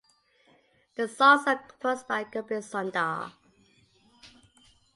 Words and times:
The 0.95 1.07
songs 1.07 1.43
are 1.45 1.59
composed 1.59 2.07
by 2.07 2.23
Gopi 2.23 2.55
Sundar. 2.55 3.33